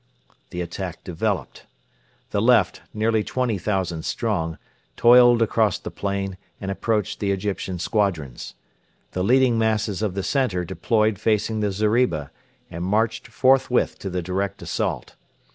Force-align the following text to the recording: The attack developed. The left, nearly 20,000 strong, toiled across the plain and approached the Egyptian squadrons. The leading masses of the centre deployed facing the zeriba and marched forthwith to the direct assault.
The 0.49 0.61
attack 0.61 1.03
developed. 1.03 1.67
The 2.31 2.41
left, 2.41 2.81
nearly 2.91 3.23
20,000 3.23 4.03
strong, 4.03 4.57
toiled 4.97 5.43
across 5.43 5.77
the 5.77 5.91
plain 5.91 6.37
and 6.59 6.71
approached 6.71 7.19
the 7.19 7.31
Egyptian 7.31 7.77
squadrons. 7.77 8.55
The 9.11 9.23
leading 9.23 9.59
masses 9.59 10.01
of 10.01 10.15
the 10.15 10.23
centre 10.23 10.65
deployed 10.65 11.19
facing 11.19 11.59
the 11.59 11.71
zeriba 11.71 12.31
and 12.71 12.83
marched 12.83 13.27
forthwith 13.27 13.99
to 13.99 14.09
the 14.09 14.23
direct 14.23 14.63
assault. 14.63 15.13